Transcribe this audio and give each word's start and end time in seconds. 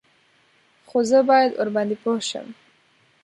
_خو 0.87 0.97
زه 1.09 1.19
بايد 1.29 1.51
ورباندې 1.55 1.95
پوه 2.03 2.19
شم. 2.29 2.47